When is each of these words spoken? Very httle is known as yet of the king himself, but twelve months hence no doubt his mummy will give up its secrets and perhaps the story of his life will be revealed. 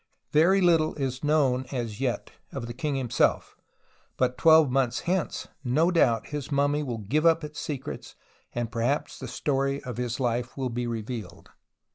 Very 0.31 0.61
httle 0.61 0.97
is 0.99 1.23
known 1.23 1.67
as 1.71 2.01
yet 2.01 2.31
of 2.51 2.65
the 2.65 2.73
king 2.73 2.95
himself, 2.95 3.55
but 4.17 4.35
twelve 4.35 4.71
months 4.71 5.01
hence 5.01 5.47
no 5.63 5.91
doubt 5.91 6.29
his 6.29 6.51
mummy 6.51 6.81
will 6.81 6.97
give 6.97 7.23
up 7.23 7.43
its 7.43 7.59
secrets 7.59 8.15
and 8.51 8.71
perhaps 8.71 9.19
the 9.19 9.27
story 9.27 9.79
of 9.83 9.97
his 9.97 10.19
life 10.19 10.57
will 10.57 10.69
be 10.71 10.87
revealed. 10.87 11.51